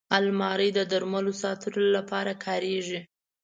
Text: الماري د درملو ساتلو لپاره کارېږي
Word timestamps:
الماري 0.17 0.69
د 0.77 0.79
درملو 0.91 1.33
ساتلو 1.43 1.83
لپاره 1.95 2.31
کارېږي 2.45 2.99